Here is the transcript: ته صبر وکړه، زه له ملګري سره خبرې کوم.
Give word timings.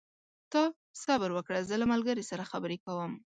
ته 0.51 0.61
صبر 1.03 1.29
وکړه، 1.33 1.59
زه 1.69 1.75
له 1.81 1.85
ملګري 1.93 2.23
سره 2.29 2.49
خبرې 2.51 2.77
کوم. 2.85 3.11